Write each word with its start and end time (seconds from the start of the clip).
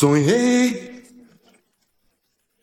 Sonhei 0.00 1.04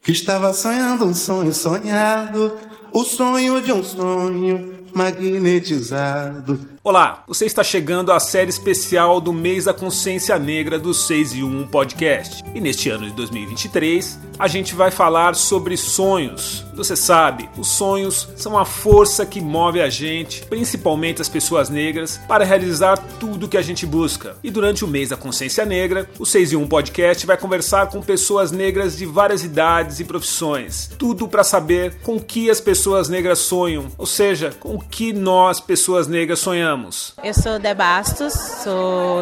que 0.02 0.12
estava 0.12 0.52
sonhando 0.54 1.06
um 1.06 1.14
sonho 1.14 1.54
sonhado, 1.54 2.58
o 2.92 3.04
sonho 3.04 3.62
de 3.62 3.71
um 3.71 3.83
sonho 3.83 4.87
magnetizado. 4.97 6.59
Olá, 6.83 7.24
você 7.27 7.45
está 7.45 7.63
chegando 7.63 8.11
à 8.11 8.20
série 8.20 8.50
especial 8.50 9.21
do 9.21 9.31
mês 9.31 9.66
da 9.66 9.73
consciência 9.73 10.39
negra 10.39 10.79
do 10.79 10.93
6 10.93 11.34
e 11.34 11.43
1 11.43 11.68
podcast. 11.68 12.43
E 12.55 12.59
neste 12.59 12.89
ano 12.89 13.05
de 13.05 13.11
2023, 13.11 14.18
a 14.39 14.47
gente 14.47 14.73
vai 14.73 14.89
falar 14.89 15.36
sobre 15.36 15.75
sonhos. 15.75 16.65
Você 16.75 16.95
sabe, 16.95 17.49
os 17.57 17.68
sonhos 17.68 18.29
são 18.36 18.57
a 18.57 18.63
força 18.63 19.25
que 19.25 19.41
move 19.41 19.81
a 19.81 19.89
gente, 19.89 20.45
principalmente 20.45 21.21
as 21.21 21.27
pessoas 21.27 21.70
negras, 21.70 22.20
para 22.27 22.45
realizar 22.45 22.98
tudo 23.20 23.48
que 23.48 23.57
a 23.57 23.61
gente 23.61 23.86
busca. 23.86 24.38
E 24.43 24.50
durante 24.50 24.86
o 24.86 24.88
mês 24.88 25.09
da 25.09 25.18
consciência 25.18 25.66
negra, 25.66 26.09
o 26.18 26.25
6 26.25 26.54
e 26.54 26.55
1 26.55 26.68
podcast 26.68 27.25
vai 27.25 27.36
conversar 27.36 27.88
com 27.88 28.02
pessoas 28.02 28.52
negras 28.52 28.95
de 28.95 29.05
várias 29.05 29.43
idades 29.43 29.99
e 29.99 30.05
profissões. 30.05 30.89
Tudo 30.98 31.27
para 31.27 31.43
saber 31.43 31.99
com 32.02 32.20
que 32.20 32.49
as 32.49 32.61
pessoas 32.61 33.09
negras 33.09 33.39
sonham, 33.39 33.88
ou 33.98 34.05
seja, 34.05 34.52
com 34.59 34.79
que 34.90 35.14
nós, 35.14 35.59
pessoas 35.59 36.08
negras, 36.08 36.40
sonhamos. 36.40 37.14
Eu 37.23 37.34
sou 37.34 37.59
Dé 37.59 37.73
Bastos, 37.73 38.34
sou 38.34 39.22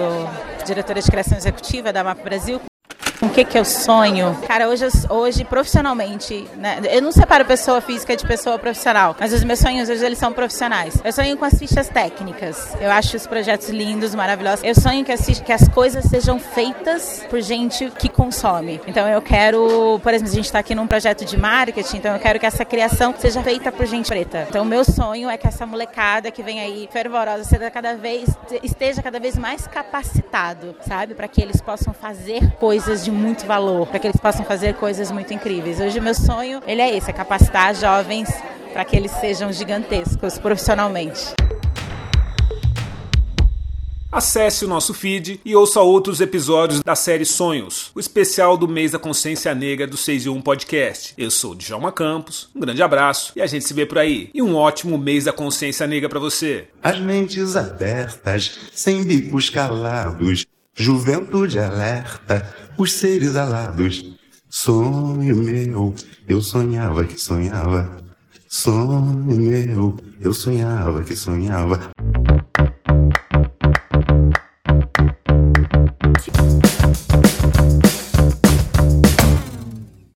diretora 0.66 1.02
de 1.02 1.10
criação 1.10 1.38
executiva 1.38 1.91
da 1.91 2.04
MAP 2.04 2.24
Brasil. 2.24 2.62
O 3.22 3.30
que, 3.30 3.44
que 3.46 3.58
eu 3.58 3.66
sonho? 3.66 4.38
Cara, 4.48 4.68
hoje, 4.68 4.86
hoje 5.10 5.44
profissionalmente, 5.44 6.48
né? 6.58 6.80
eu 6.90 7.02
não 7.02 7.12
separo 7.12 7.46
pessoa 7.46 7.82
física 7.82 8.16
de 8.16 8.26
pessoa 8.26 8.60
profissional, 8.60 9.16
mas 9.20 9.34
os 9.34 9.44
meus 9.44 9.60
sonhos 9.60 9.90
hoje 9.90 10.05
eles 10.05 10.18
são 10.18 10.34
profissionais. 10.34 11.00
Eu 11.04 11.12
sonho 11.12 11.38
com 11.38 11.46
as 11.46 11.58
fichas 11.58 11.88
técnicas. 11.88 12.76
Eu 12.80 12.91
acho 12.91 13.16
os 13.16 13.26
projetos 13.26 13.70
lindos, 13.70 14.14
maravilhosos. 14.14 14.64
Eu 14.64 14.76
sonho 14.76 15.04
que 15.05 15.12
as, 15.12 15.26
que 15.26 15.52
as 15.52 15.68
coisas 15.70 16.05
sejam 16.05 16.40
feitas 16.40 17.26
por 17.30 17.41
gente 17.41 17.90
que 17.98 18.10
consome. 18.10 18.82
Então 18.86 19.08
eu 19.08 19.22
quero, 19.22 20.00
por 20.04 20.13
exemplo, 20.13 20.32
a 20.32 20.36
gente 20.36 20.46
está 20.46 20.60
aqui 20.60 20.76
num 20.76 20.88
projeto 20.88 21.26
de 21.26 21.38
marketing, 21.38 21.98
então 21.98 22.13
eu 22.13 22.20
quero 22.20 22.40
que 22.40 22.46
essa 22.46 22.66
criação 22.66 23.13
seja 23.18 23.41
feita 23.41 23.72
por 23.72 23.85
gente 23.85 24.10
preta. 24.10 24.46
Então 24.50 24.66
meu 24.66 24.84
sonho 24.84 25.29
é 25.29 25.38
que 25.38 25.48
essa 25.48 25.66
molecada 25.66 26.32
que 26.32 26.44
vem 26.44 26.60
aí 26.60 26.88
fervorosa 26.91 27.44
seja 27.44 27.72
cada 27.72 27.96
vez 27.96 28.29
esteja 28.62 29.02
cada 29.02 29.20
vez 29.20 29.38
mais 29.38 29.68
capacitado, 29.68 30.76
sabe, 30.88 31.13
para 31.13 31.27
que 31.27 31.41
eles 31.41 31.62
possam 31.62 31.94
fazer 31.94 32.52
coisas 32.60 33.04
de 33.04 33.12
muito 33.16 33.46
valor, 33.46 33.88
para 33.88 33.99
que 33.99 34.08
eles 34.08 34.20
possam 34.20 34.46
fazer 34.46 34.76
coisas 34.76 35.12
muito 35.12 35.34
incríveis. 35.34 35.80
Hoje 35.80 35.99
o 35.99 36.04
meu 36.04 36.13
sonho, 36.13 36.62
ele 36.68 36.82
é 36.82 36.96
esse, 36.96 37.10
é 37.10 37.13
capacitar 37.13 37.74
jovens 37.74 38.30
para 38.74 38.84
que 38.84 38.96
eles 38.96 39.12
sejam 39.12 39.52
gigantescos 39.52 40.38
profissionalmente. 40.38 41.34
Acesse 44.16 44.63
o 44.63 44.68
nosso 44.70 44.94
feed 44.94 45.41
e 45.44 45.54
ouça 45.57 45.82
outros 45.82 46.22
episódios 46.22 46.82
da 46.82 46.96
série 46.96 47.26
Sonhos, 47.26 47.91
o 47.94 47.99
especial 47.99 48.55
do 48.55 48.66
mês 48.66 48.91
da 48.91 48.98
consciência 48.98 49.54
negra 49.54 49.85
do 49.85 49.98
6 49.98 50.26
e 50.26 50.29
1 50.29 50.41
podcast. 50.41 51.13
Eu 51.18 51.29
sou 51.29 51.52
o 51.52 51.55
Djalma 51.55 51.91
Campos, 51.91 52.48
um 52.55 52.62
grande 52.62 52.82
abraço 52.82 53.34
e 53.35 53.41
a 53.41 53.46
gente 53.46 53.66
se 53.66 53.74
vê 53.74 53.85
por 53.85 53.98
aí. 53.98 54.29
E 54.34 54.41
um 54.41 54.55
ótimo 54.55 54.98
mês 54.98 55.26
da 55.26 55.34
consciência 55.34 55.85
negra 55.85 56.07
para 56.07 56.18
você. 56.18 56.70
As 56.82 56.98
mentes 56.98 57.57
abertas, 57.57 58.57
sem 58.72 59.04
bicos 59.04 59.50
calados, 59.50 60.46
Juventude 60.77 61.57
alerta, 61.57 62.54
os 62.77 62.91
seres 62.91 63.37
alados. 63.37 64.13
Sonho 64.50 65.38
meu, 65.38 65.95
eu 66.28 66.41
sonhava 66.41 67.06
que 67.06 67.17
sonhava. 67.17 68.03
Sonho 68.50 69.23
meu, 69.23 69.95
eu 70.19 70.34
sonhava 70.34 71.01
que 71.01 71.16
sonhava. 71.16 71.79